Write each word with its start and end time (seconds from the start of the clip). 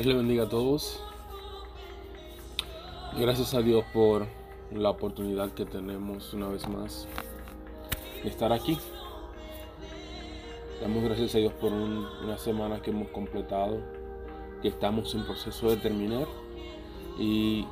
Dios 0.00 0.14
le 0.14 0.14
bendiga 0.14 0.44
a 0.44 0.48
todos. 0.48 0.98
Gracias 3.18 3.52
a 3.52 3.60
Dios 3.60 3.84
por 3.92 4.26
la 4.72 4.88
oportunidad 4.88 5.52
que 5.52 5.66
tenemos 5.66 6.32
una 6.32 6.48
vez 6.48 6.66
más 6.66 7.06
de 8.22 8.30
estar 8.30 8.50
aquí. 8.50 8.78
Damos 10.80 11.04
gracias 11.04 11.34
a 11.34 11.38
Dios 11.38 11.52
por 11.52 11.70
una 11.74 12.38
semana 12.38 12.80
que 12.80 12.92
hemos 12.92 13.08
completado, 13.08 13.82
que 14.62 14.68
estamos 14.68 15.14
en 15.14 15.26
proceso 15.26 15.68
de 15.68 15.76
terminar 15.76 16.26
y 17.18 17.66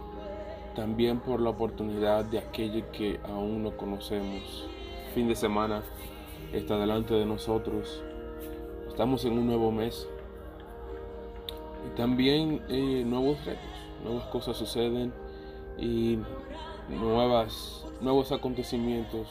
también 0.76 1.20
por 1.20 1.40
la 1.40 1.48
oportunidad 1.48 2.26
de 2.26 2.40
aquello 2.40 2.92
que 2.92 3.18
aún 3.24 3.62
no 3.62 3.74
conocemos. 3.74 4.68
Fin 5.14 5.28
de 5.28 5.34
semana 5.34 5.82
está 6.52 6.76
delante 6.76 7.14
de 7.14 7.24
nosotros. 7.24 8.02
Estamos 8.86 9.24
en 9.24 9.32
un 9.32 9.46
nuevo 9.46 9.72
mes 9.72 10.06
también 11.96 12.62
eh, 12.68 13.02
nuevos 13.06 13.44
retos, 13.44 13.64
nuevas 14.04 14.24
cosas 14.28 14.56
suceden 14.56 15.12
y 15.78 16.18
nuevas, 16.88 17.84
nuevos 18.00 18.32
acontecimientos, 18.32 19.26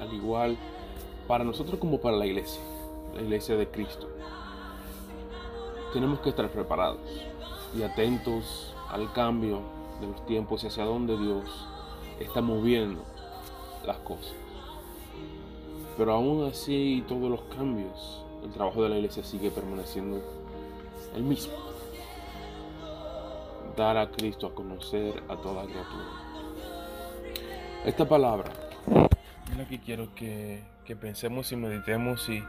al 0.00 0.12
igual 0.12 0.56
para 1.26 1.44
nosotros 1.44 1.78
como 1.78 1.98
para 2.00 2.16
la 2.16 2.26
iglesia, 2.26 2.60
la 3.14 3.22
iglesia 3.22 3.56
de 3.56 3.68
Cristo. 3.68 4.08
Tenemos 5.92 6.20
que 6.20 6.30
estar 6.30 6.50
preparados 6.50 7.00
y 7.76 7.82
atentos 7.82 8.74
al 8.90 9.12
cambio 9.12 9.60
de 10.00 10.06
los 10.08 10.26
tiempos 10.26 10.64
y 10.64 10.68
hacia 10.68 10.84
dónde 10.84 11.16
Dios 11.18 11.44
está 12.20 12.40
moviendo 12.40 13.02
las 13.84 13.98
cosas. 13.98 14.34
Pero 15.96 16.12
aún 16.12 16.46
así, 16.46 17.04
todos 17.08 17.30
los 17.30 17.40
cambios, 17.56 18.22
el 18.44 18.50
trabajo 18.50 18.82
de 18.82 18.90
la 18.90 18.96
iglesia 18.96 19.24
sigue 19.24 19.50
permaneciendo 19.50 20.20
el 21.16 21.22
mismo 21.22 21.54
dar 23.78 23.96
a 23.96 24.10
Cristo 24.10 24.48
a 24.48 24.54
conocer 24.54 25.22
a 25.28 25.36
toda 25.36 25.62
criatura. 25.62 26.04
Esta 27.86 28.08
palabra 28.08 28.50
es 29.50 29.56
la 29.56 29.66
que 29.66 29.78
quiero 29.78 30.14
que, 30.16 30.64
que 30.84 30.96
pensemos 30.96 31.52
y 31.52 31.56
meditemos 31.56 32.28
y 32.28 32.42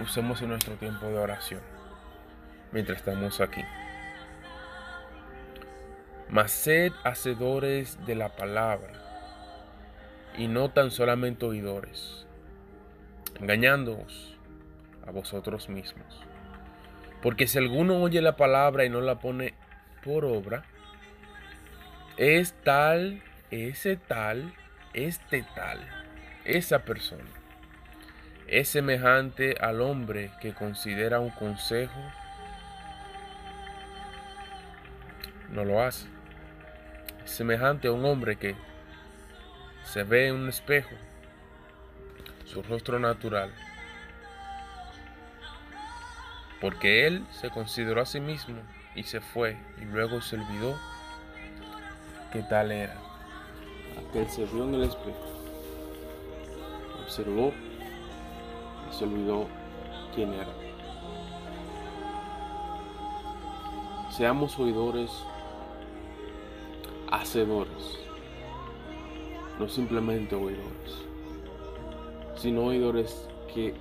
usemos 0.00 0.40
en 0.42 0.50
nuestro 0.50 0.74
tiempo 0.74 1.06
de 1.06 1.18
oración 1.18 1.60
mientras 2.70 2.98
estamos 2.98 3.40
aquí. 3.40 3.62
Mas 6.28 6.52
sed 6.52 6.92
hacedores 7.04 7.98
de 8.06 8.14
la 8.14 8.36
palabra 8.36 8.92
y 10.38 10.46
no 10.46 10.70
tan 10.70 10.92
solamente 10.92 11.46
oidores, 11.46 12.26
engañándoos 13.40 14.38
a 15.04 15.10
vosotros 15.10 15.68
mismos. 15.68 16.22
Porque 17.22 17.48
si 17.48 17.58
alguno 17.58 18.00
oye 18.00 18.22
la 18.22 18.36
palabra 18.36 18.84
y 18.84 18.88
no 18.88 19.00
la 19.00 19.18
pone 19.18 19.54
por 20.04 20.24
obra, 20.24 20.64
es 22.16 22.54
tal, 22.64 23.22
ese 23.50 23.96
tal, 23.96 24.54
este 24.94 25.44
tal, 25.54 25.80
esa 26.44 26.78
persona. 26.80 27.24
Es 28.46 28.68
semejante 28.68 29.56
al 29.60 29.82
hombre 29.82 30.30
que 30.40 30.54
considera 30.54 31.20
un 31.20 31.30
consejo, 31.30 32.00
no 35.50 35.64
lo 35.64 35.82
hace. 35.82 36.06
Es 37.24 37.32
semejante 37.32 37.88
a 37.88 37.92
un 37.92 38.04
hombre 38.04 38.36
que 38.36 38.54
se 39.84 40.02
ve 40.02 40.28
en 40.28 40.36
un 40.36 40.48
espejo, 40.48 40.94
su 42.46 42.62
rostro 42.62 42.98
natural, 42.98 43.52
porque 46.60 47.06
él 47.06 47.26
se 47.30 47.50
consideró 47.50 48.00
a 48.00 48.06
sí 48.06 48.20
mismo 48.20 48.56
y 48.94 49.02
se 49.02 49.20
fue 49.20 49.58
y 49.82 49.84
luego 49.84 50.22
se 50.22 50.36
olvidó 50.36 50.78
qué 52.36 52.42
tal 52.42 52.70
era. 52.70 52.94
Aquel 53.96 54.28
se 54.28 54.44
vio 54.44 54.64
en 54.64 54.74
el 54.74 54.82
espejo, 54.82 55.16
observó 57.02 57.50
y 58.90 58.94
se 58.94 59.04
olvidó 59.04 59.46
quién 60.14 60.34
era. 60.34 60.52
Seamos 64.10 64.58
oidores, 64.58 65.10
hacedores, 67.10 68.00
no 69.58 69.66
simplemente 69.66 70.34
oidores, 70.34 71.06
sino 72.34 72.66
oidores 72.66 73.30
que 73.54 73.74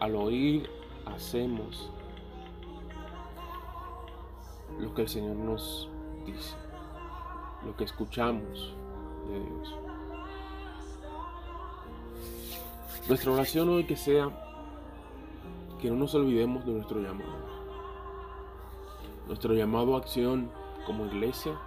al 0.00 0.16
oír 0.16 0.68
hacemos 1.06 1.88
lo 4.80 4.92
que 4.94 5.02
el 5.02 5.08
Señor 5.08 5.36
nos 5.36 5.88
dice 6.26 6.69
lo 7.64 7.76
que 7.76 7.84
escuchamos 7.84 8.74
de 9.28 9.40
Dios. 9.40 9.74
Nuestra 13.08 13.32
oración 13.32 13.68
hoy 13.68 13.84
que 13.84 13.96
sea 13.96 14.30
que 15.80 15.90
no 15.90 15.96
nos 15.96 16.14
olvidemos 16.14 16.64
de 16.64 16.72
nuestro 16.72 17.00
llamado. 17.00 17.50
Nuestro 19.26 19.54
llamado 19.54 19.94
a 19.94 19.98
acción 19.98 20.50
como 20.86 21.06
iglesia, 21.06 21.58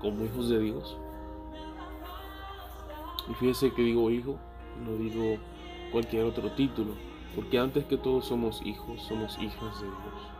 como 0.00 0.24
hijos 0.24 0.48
de 0.48 0.58
Dios. 0.58 0.96
Y 3.30 3.34
fíjese 3.34 3.72
que 3.72 3.82
digo 3.82 4.10
hijo, 4.10 4.38
no 4.84 4.92
digo 4.96 5.40
cualquier 5.92 6.24
otro 6.24 6.50
título, 6.52 6.92
porque 7.34 7.58
antes 7.58 7.84
que 7.84 7.96
todos 7.96 8.26
somos 8.26 8.62
hijos, 8.64 9.02
somos 9.02 9.36
hijas 9.38 9.80
de 9.80 9.86
Dios. 9.86 10.36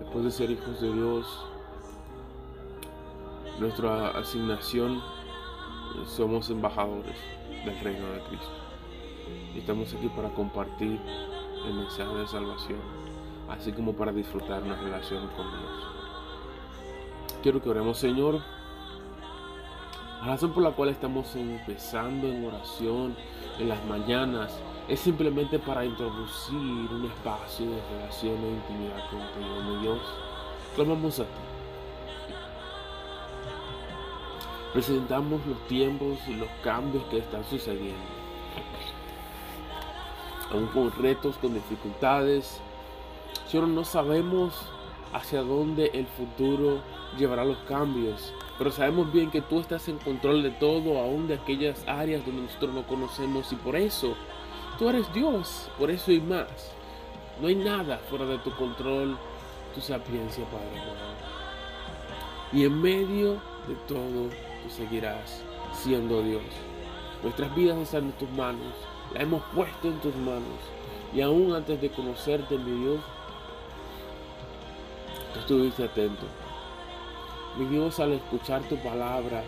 Después 0.00 0.24
de 0.24 0.30
ser 0.30 0.50
hijos 0.50 0.80
de 0.80 0.92
Dios, 0.92 1.46
nuestra 3.58 4.10
asignación 4.10 5.02
somos 6.06 6.48
embajadores 6.48 7.16
del 7.64 7.78
reino 7.80 8.06
de 8.10 8.20
Cristo. 8.20 8.52
estamos 9.56 9.92
aquí 9.92 10.08
para 10.08 10.28
compartir 10.30 11.00
el 11.66 11.74
mensaje 11.74 12.14
de 12.14 12.28
salvación, 12.28 12.78
así 13.48 13.72
como 13.72 13.94
para 13.94 14.12
disfrutar 14.12 14.62
una 14.62 14.76
relación 14.76 15.26
con 15.36 15.50
Dios. 15.50 15.86
Quiero 17.42 17.60
que 17.60 17.68
oremos, 17.68 17.98
Señor. 17.98 18.40
La 20.20 20.28
razón 20.28 20.52
por 20.52 20.62
la 20.62 20.70
cual 20.70 20.90
estamos 20.90 21.34
empezando 21.34 22.28
en 22.28 22.44
oración 22.44 23.16
en 23.58 23.68
las 23.68 23.84
mañanas 23.86 24.56
es 24.88 25.00
simplemente 25.00 25.58
para 25.58 25.84
introducir 25.84 26.56
un 26.56 27.06
espacio 27.06 27.66
de 27.66 27.82
relación 27.90 28.36
e 28.36 28.50
intimidad 28.50 29.10
contigo, 29.10 29.62
mi 29.68 29.82
Dios. 29.82 30.00
Clamamos 30.76 31.18
a 31.20 31.24
ti 31.24 31.57
presentamos 34.72 35.44
los 35.46 35.66
tiempos 35.66 36.18
y 36.28 36.34
los 36.34 36.48
cambios 36.62 37.04
que 37.04 37.18
están 37.18 37.44
sucediendo. 37.44 38.18
Aún 40.50 40.66
con 40.68 40.90
retos, 40.92 41.36
con 41.36 41.54
dificultades. 41.54 42.60
Señor, 43.48 43.68
no 43.68 43.84
sabemos 43.84 44.54
hacia 45.12 45.42
dónde 45.42 45.90
el 45.94 46.06
futuro 46.06 46.80
llevará 47.18 47.44
los 47.44 47.58
cambios. 47.58 48.32
Pero 48.56 48.70
sabemos 48.72 49.12
bien 49.12 49.30
que 49.30 49.40
tú 49.40 49.60
estás 49.60 49.88
en 49.88 49.98
control 49.98 50.42
de 50.42 50.50
todo, 50.50 50.98
aún 50.98 51.28
de 51.28 51.34
aquellas 51.34 51.84
áreas 51.86 52.24
donde 52.26 52.42
nosotros 52.42 52.74
no 52.74 52.82
conocemos. 52.86 53.52
Y 53.52 53.56
por 53.56 53.76
eso, 53.76 54.14
tú 54.78 54.88
eres 54.88 55.12
Dios. 55.12 55.70
Por 55.78 55.90
eso 55.90 56.12
y 56.12 56.20
más. 56.20 56.72
No 57.40 57.46
hay 57.46 57.54
nada 57.54 57.98
fuera 58.10 58.24
de 58.24 58.38
tu 58.38 58.50
control, 58.56 59.16
tu 59.74 59.80
sapiencia, 59.80 60.44
Padre. 60.46 60.82
Y 62.52 62.64
en 62.64 62.80
medio 62.80 63.34
de 63.68 63.74
todo, 63.86 64.28
seguirás 64.70 65.42
siendo 65.72 66.22
Dios. 66.22 66.42
Nuestras 67.22 67.54
vidas 67.54 67.78
están 67.78 68.04
en 68.04 68.12
tus 68.12 68.30
manos, 68.30 68.74
la 69.12 69.22
hemos 69.22 69.42
puesto 69.54 69.88
en 69.88 69.98
tus 70.00 70.14
manos. 70.16 70.58
Y 71.14 71.20
aún 71.20 71.54
antes 71.54 71.80
de 71.80 71.90
conocerte, 71.90 72.58
mi 72.58 72.84
Dios, 72.84 73.00
tú 75.32 75.40
estuviste 75.40 75.84
atento. 75.84 76.26
Mi 77.58 77.66
Dios, 77.66 77.98
al 77.98 78.12
escuchar 78.12 78.62
tu 78.62 78.76
palabra, 78.76 79.42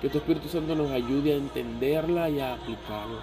que 0.00 0.08
tu 0.08 0.18
Espíritu 0.18 0.48
Santo 0.48 0.74
nos 0.74 0.90
ayude 0.90 1.32
a 1.32 1.36
entenderla 1.36 2.30
y 2.30 2.40
a 2.40 2.54
aplicarla, 2.54 3.20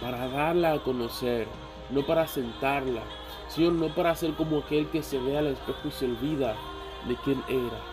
para 0.00 0.28
darla 0.28 0.72
a 0.72 0.82
conocer, 0.82 1.46
no 1.90 2.02
para 2.02 2.26
sentarla, 2.26 3.02
Señor, 3.48 3.74
no 3.74 3.88
para 3.88 4.14
ser 4.14 4.32
como 4.34 4.58
aquel 4.58 4.88
que 4.88 5.02
se 5.02 5.18
ve 5.18 5.36
al 5.36 5.48
espejo 5.48 5.88
y 5.88 5.90
se 5.90 6.06
olvida 6.06 6.56
de 7.06 7.16
quién 7.24 7.42
era 7.48 7.89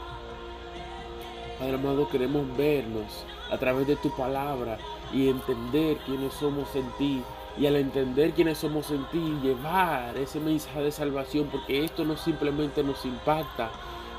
Padre 1.59 1.73
amado, 1.73 2.07
queremos 2.07 2.45
vernos 2.55 3.25
a 3.49 3.57
través 3.57 3.87
de 3.87 3.95
tu 3.95 4.15
palabra 4.15 4.77
y 5.11 5.27
entender 5.27 5.97
quiénes 6.05 6.33
somos 6.33 6.75
en 6.75 6.87
ti. 6.97 7.23
Y 7.57 7.65
al 7.65 7.75
entender 7.77 8.33
quiénes 8.33 8.59
somos 8.59 8.91
en 8.91 9.03
ti, 9.05 9.19
llevar 9.41 10.15
ese 10.17 10.39
mensaje 10.39 10.83
de 10.83 10.91
salvación, 10.91 11.47
porque 11.51 11.83
esto 11.83 12.05
no 12.05 12.15
simplemente 12.15 12.83
nos 12.83 13.03
impacta, 13.03 13.71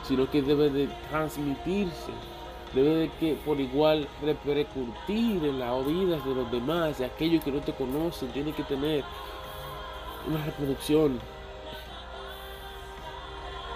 sino 0.03 0.29
que 0.29 0.43
debe 0.43 0.71
de 0.71 0.89
transmitirse, 1.09 2.11
debe 2.75 2.95
de 2.97 3.11
que 3.21 3.35
por 3.35 3.61
igual 3.61 4.09
repercutir 4.21 5.45
en 5.45 5.61
las 5.61 5.87
vidas 5.87 6.25
de 6.25 6.35
los 6.35 6.51
demás, 6.51 6.99
de 6.99 7.05
aquellos 7.05 7.45
que 7.45 7.53
no 7.53 7.61
te 7.61 7.73
conocen, 7.73 8.33
tiene 8.33 8.51
que 8.51 8.65
tener 8.65 9.05
una 10.27 10.45
reproducción 10.45 11.21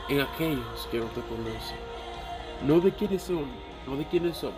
en 0.09 0.21
aquellos 0.21 0.89
que 0.91 0.99
no 0.99 1.07
te 1.07 1.21
conocen. 1.21 1.92
No 2.67 2.79
de 2.79 2.93
quiénes 2.93 3.23
son, 3.23 3.47
no 3.87 3.97
de 3.97 4.05
quiénes 4.05 4.37
somos, 4.37 4.55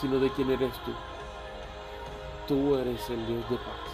sino 0.00 0.18
de 0.18 0.30
quién 0.30 0.50
eres 0.50 0.72
tú. 0.84 0.92
Tú 2.48 2.76
eres 2.76 3.08
el 3.08 3.24
Dios 3.26 3.48
de 3.48 3.56
paz. 3.56 3.90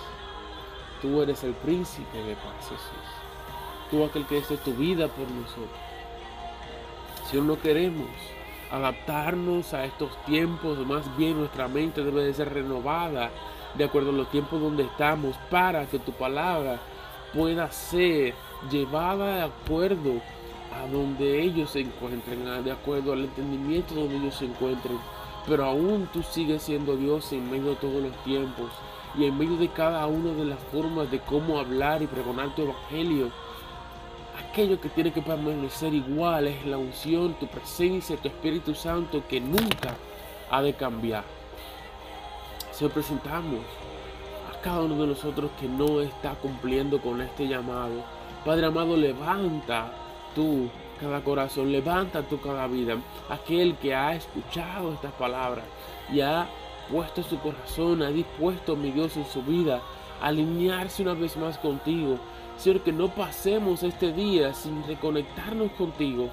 Tú 1.03 1.21
eres 1.21 1.45
el 1.45 1.53
príncipe 1.53 2.17
de 2.17 2.35
paz, 2.37 2.63
Jesús. 2.63 3.07
Tú 3.91 4.05
aquel 4.05 4.25
que 4.27 4.39
es 4.39 4.49
tu 4.63 4.73
vida 4.73 5.09
por 5.09 5.31
nosotros. 5.31 5.69
Si 7.31 7.39
no 7.39 7.59
queremos 7.61 8.09
adaptarnos 8.71 9.75
a 9.75 9.85
estos 9.85 10.11
tiempos, 10.25 10.79
más 10.87 11.15
bien 11.19 11.39
nuestra 11.39 11.69
mente 11.69 12.03
debe 12.03 12.25
de 12.25 12.33
ser 12.33 12.55
renovada 12.55 13.31
de 13.75 13.85
acuerdo 13.85 14.11
a 14.11 14.15
los 14.15 14.31
tiempos 14.31 14.61
donde 14.61 14.85
estamos 14.85 15.37
para 15.51 15.85
que 15.87 15.99
tu 15.99 16.13
palabra 16.13 16.81
pueda 17.35 17.71
ser 17.71 18.35
llevada 18.71 19.37
de 19.37 19.43
acuerdo 19.43 20.23
a 20.83 20.87
donde 20.89 21.43
ellos 21.43 21.71
se 21.71 21.81
encuentren, 21.81 22.65
de 22.65 22.73
acuerdo 22.73 23.13
al 23.13 23.25
entendimiento 23.25 23.95
donde 23.95 24.17
ellos 24.17 24.37
se 24.37 24.47
encuentren. 24.47 24.99
Pero 25.47 25.65
aún 25.65 26.09
tú 26.13 26.23
sigues 26.23 26.63
siendo 26.63 26.97
Dios 26.97 27.33
en 27.33 27.51
medio 27.51 27.71
de 27.71 27.77
todos 27.77 28.03
los 28.03 28.25
tiempos 28.25 28.71
y 29.17 29.25
en 29.25 29.39
medio 29.39 29.57
de 29.57 29.69
cada 29.69 30.07
una 30.07 30.33
de 30.33 30.45
las 30.45 30.59
formas 30.73 31.11
de 31.11 31.21
cómo 31.21 31.59
hablar 31.59 32.03
y 32.03 32.07
pregonar 32.07 32.55
tu 32.55 32.63
evangelio. 32.63 33.31
Aquello 34.51 34.81
que 34.81 34.89
tiene 34.89 35.13
que 35.13 35.23
permanecer 35.23 35.95
igual 35.95 36.49
es 36.49 36.67
la 36.67 36.79
unción, 36.79 37.35
tu 37.35 37.47
presencia, 37.47 38.17
tu 38.17 38.29
Espíritu 38.29 38.75
Santo 38.75 39.23
que 39.29 39.41
nunca 39.41 39.97
ha 40.51 40.63
de 40.63 40.75
cambiar. 40.75 41.25
Se 42.73 42.89
presentamos 42.89 43.61
a 44.53 44.61
cada 44.61 44.83
uno 44.83 44.97
de 44.97 45.07
nosotros 45.07 45.51
que 45.59 45.69
no 45.69 46.01
está 46.01 46.35
cumpliendo 46.35 47.01
con 47.01 47.23
este 47.23 47.47
llamado. 47.47 48.05
Padre 48.45 48.67
amado, 48.67 48.97
levanta 48.97 49.93
tú 50.37 50.69
cada 51.01 51.25
corazón, 51.25 51.73
levanta 51.73 52.23
tú 52.23 52.41
cada 52.41 52.69
vida. 52.69 52.97
Aquel 53.29 53.75
que 53.77 53.95
ha 53.95 54.15
escuchado 54.15 54.93
estas 54.93 55.13
palabras 55.15 55.65
y 56.13 56.21
ha 56.21 56.47
puesto 56.91 57.25
su 57.25 57.41
corazón, 57.41 58.03
ha 58.03 58.11
dispuesto, 58.11 58.77
mi 58.77 58.93
Dios, 58.93 59.17
en 59.17 59.27
su 59.27 59.43
vida, 59.43 59.81
a 60.23 60.29
alinearse 60.29 61.03
una 61.03 61.15
vez 61.15 61.37
más 61.37 61.59
contigo. 61.59 62.19
Señor, 62.57 62.83
que 62.83 62.93
no 62.93 63.09
pasemos 63.09 63.83
este 63.83 64.13
día 64.13 64.55
sin 64.55 64.87
reconectarnos 64.87 65.73
contigo 65.73 66.31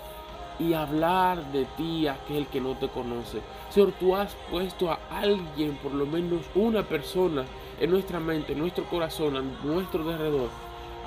y 0.60 0.74
hablar 0.74 1.52
de 1.52 1.66
ti 1.78 2.08
a 2.08 2.14
aquel 2.14 2.46
que 2.48 2.62
no 2.62 2.76
te 2.78 2.88
conoce. 2.88 3.40
Señor, 3.70 3.94
tú 4.00 4.16
has 4.16 4.36
puesto 4.52 4.92
a 4.92 5.00
alguien, 5.12 5.78
por 5.82 5.94
lo 5.94 6.06
menos 6.06 6.42
una 6.56 6.84
persona, 6.84 7.44
en 7.80 7.90
nuestra 7.90 8.20
mente, 8.20 8.54
en 8.54 8.60
nuestro 8.60 8.86
corazón, 8.86 9.36
en 9.36 9.58
nuestro 9.64 10.04
alrededor, 10.04 10.50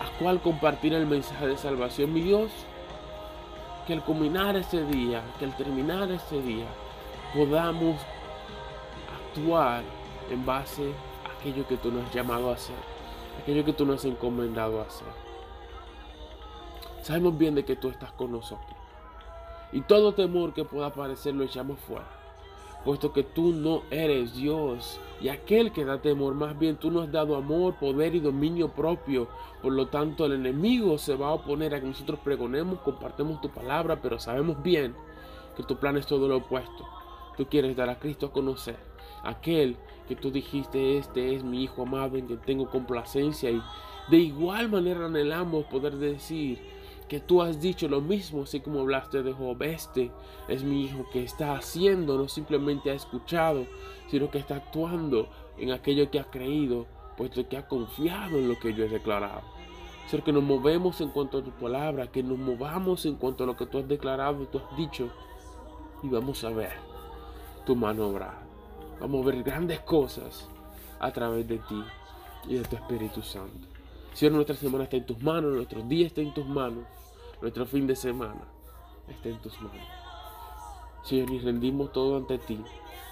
a 0.00 0.18
cual 0.18 0.40
compartir 0.40 0.92
el 0.92 1.06
mensaje 1.06 1.46
de 1.46 1.56
salvación. 1.56 2.12
Mi 2.12 2.20
Dios, 2.20 2.50
que 3.86 3.92
al 3.92 4.04
culminar 4.04 4.56
este 4.56 4.84
día, 4.84 5.22
que 5.38 5.44
al 5.44 5.56
terminar 5.56 6.10
este 6.10 6.42
día, 6.42 6.66
podamos 7.34 8.00
actuar 9.30 9.82
en 10.30 10.44
base 10.44 10.92
a 11.24 11.38
aquello 11.38 11.66
que 11.68 11.76
tú 11.76 11.92
nos 11.92 12.06
has 12.06 12.14
llamado 12.14 12.50
a 12.50 12.54
hacer, 12.54 12.76
aquello 13.40 13.64
que 13.64 13.72
tú 13.72 13.86
nos 13.86 14.00
has 14.00 14.04
encomendado 14.06 14.80
a 14.80 14.84
hacer. 14.84 15.08
Sabemos 17.02 17.38
bien 17.38 17.54
de 17.54 17.64
que 17.64 17.76
tú 17.76 17.88
estás 17.88 18.10
con 18.12 18.32
nosotros. 18.32 18.76
Y 19.72 19.80
todo 19.82 20.14
temor 20.14 20.52
que 20.52 20.64
pueda 20.64 20.86
aparecer 20.86 21.34
lo 21.34 21.44
echamos 21.44 21.78
fuera. 21.78 22.15
Puesto 22.86 23.12
que 23.12 23.24
tú 23.24 23.52
no 23.52 23.82
eres 23.90 24.36
Dios 24.36 25.00
y 25.20 25.28
aquel 25.28 25.72
que 25.72 25.84
da 25.84 26.00
temor, 26.00 26.34
más 26.34 26.56
bien 26.56 26.76
tú 26.76 26.92
nos 26.92 27.06
has 27.06 27.12
dado 27.12 27.34
amor, 27.34 27.74
poder 27.80 28.14
y 28.14 28.20
dominio 28.20 28.68
propio. 28.68 29.26
Por 29.60 29.72
lo 29.72 29.88
tanto, 29.88 30.24
el 30.24 30.34
enemigo 30.34 30.96
se 30.96 31.16
va 31.16 31.26
a 31.26 31.32
oponer 31.32 31.74
a 31.74 31.80
que 31.80 31.86
nosotros 31.88 32.20
pregonemos, 32.20 32.78
compartemos 32.82 33.40
tu 33.40 33.48
palabra, 33.48 34.00
pero 34.00 34.20
sabemos 34.20 34.62
bien 34.62 34.94
que 35.56 35.64
tu 35.64 35.76
plan 35.78 35.96
es 35.96 36.06
todo 36.06 36.28
lo 36.28 36.36
opuesto. 36.36 36.86
Tú 37.36 37.46
quieres 37.46 37.74
dar 37.76 37.90
a 37.90 37.98
Cristo 37.98 38.26
a 38.26 38.32
conocer. 38.32 38.76
Aquel 39.24 39.76
que 40.06 40.14
tú 40.14 40.30
dijiste, 40.30 40.98
este 40.98 41.34
es 41.34 41.42
mi 41.42 41.64
Hijo 41.64 41.82
amado 41.82 42.16
en 42.16 42.28
quien 42.28 42.38
tengo 42.38 42.70
complacencia. 42.70 43.50
Y 43.50 43.60
de 44.08 44.18
igual 44.18 44.68
manera 44.68 45.06
anhelamos 45.06 45.64
poder 45.64 45.96
decir, 45.96 46.60
que 47.08 47.20
tú 47.20 47.42
has 47.42 47.60
dicho 47.60 47.88
lo 47.88 48.00
mismo, 48.00 48.42
así 48.42 48.60
como 48.60 48.80
hablaste 48.80 49.22
de 49.22 49.32
Job. 49.32 49.62
Este 49.62 50.10
es 50.48 50.64
mi 50.64 50.84
hijo 50.84 51.06
que 51.12 51.22
está 51.22 51.54
haciendo, 51.54 52.18
no 52.18 52.28
simplemente 52.28 52.90
ha 52.90 52.94
escuchado, 52.94 53.66
sino 54.08 54.30
que 54.30 54.38
está 54.38 54.56
actuando 54.56 55.28
en 55.58 55.72
aquello 55.72 56.10
que 56.10 56.20
ha 56.20 56.24
creído, 56.24 56.86
puesto 57.16 57.48
que 57.48 57.56
ha 57.56 57.68
confiado 57.68 58.38
en 58.38 58.48
lo 58.48 58.58
que 58.58 58.74
yo 58.74 58.84
he 58.84 58.88
declarado. 58.88 59.42
Ser 60.10 60.22
que 60.22 60.32
nos 60.32 60.42
movemos 60.42 61.00
en 61.00 61.10
cuanto 61.10 61.38
a 61.38 61.42
tu 61.42 61.50
palabra, 61.50 62.06
que 62.06 62.22
nos 62.22 62.38
movamos 62.38 63.06
en 63.06 63.16
cuanto 63.16 63.44
a 63.44 63.46
lo 63.46 63.56
que 63.56 63.66
tú 63.66 63.78
has 63.78 63.88
declarado 63.88 64.42
y 64.42 64.46
tú 64.46 64.58
has 64.58 64.76
dicho, 64.76 65.10
y 66.02 66.08
vamos 66.08 66.44
a 66.44 66.50
ver 66.50 66.74
tu 67.64 67.74
mano. 67.74 68.12
Vamos 69.00 69.22
a 69.22 69.30
ver 69.30 69.42
grandes 69.42 69.80
cosas 69.80 70.48
a 71.00 71.12
través 71.12 71.46
de 71.48 71.58
ti 71.58 71.82
y 72.48 72.54
de 72.54 72.62
tu 72.62 72.76
Espíritu 72.76 73.22
Santo. 73.22 73.75
Señor, 74.16 74.32
nuestra 74.32 74.56
semana 74.56 74.84
está 74.84 74.96
en 74.96 75.04
tus 75.04 75.22
manos, 75.22 75.52
nuestro 75.52 75.82
día 75.82 76.06
está 76.06 76.22
en 76.22 76.32
tus 76.32 76.46
manos, 76.46 76.84
nuestro 77.42 77.66
fin 77.66 77.86
de 77.86 77.94
semana 77.94 78.48
está 79.10 79.28
en 79.28 79.36
tus 79.42 79.60
manos. 79.60 79.86
Señor, 81.02 81.30
y 81.32 81.38
rendimos 81.38 81.92
todo 81.92 82.16
ante 82.16 82.38
ti, 82.38 82.58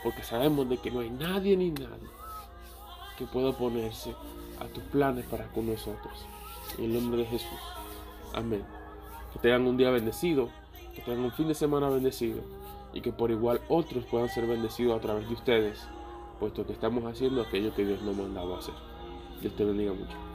porque 0.02 0.22
sabemos 0.22 0.66
de 0.66 0.78
que 0.78 0.90
no 0.90 1.00
hay 1.00 1.10
nadie 1.10 1.58
ni 1.58 1.72
nadie 1.72 2.08
que 3.18 3.26
pueda 3.26 3.50
oponerse 3.50 4.14
a 4.58 4.64
tus 4.68 4.82
planes 4.84 5.26
para 5.26 5.46
con 5.48 5.66
nosotros. 5.66 6.24
En 6.78 6.84
el 6.84 6.94
nombre 6.94 7.18
de 7.18 7.26
Jesús. 7.26 7.60
Amén. 8.32 8.64
Que 9.34 9.38
tengan 9.40 9.66
un 9.66 9.76
día 9.76 9.90
bendecido, 9.90 10.48
que 10.94 11.02
tengan 11.02 11.26
un 11.26 11.32
fin 11.32 11.48
de 11.48 11.54
semana 11.54 11.90
bendecido 11.90 12.40
y 12.94 13.02
que 13.02 13.12
por 13.12 13.30
igual 13.30 13.60
otros 13.68 14.06
puedan 14.06 14.30
ser 14.30 14.46
bendecidos 14.46 14.96
a 14.96 15.02
través 15.02 15.28
de 15.28 15.34
ustedes, 15.34 15.86
puesto 16.40 16.66
que 16.66 16.72
estamos 16.72 17.04
haciendo 17.04 17.42
aquello 17.42 17.74
que 17.74 17.84
Dios 17.84 18.00
nos 18.00 18.18
ha 18.18 18.22
mandado 18.22 18.54
a 18.54 18.58
hacer. 18.60 18.74
Dios 19.42 19.54
te 19.54 19.66
bendiga 19.66 19.92
mucho. 19.92 20.33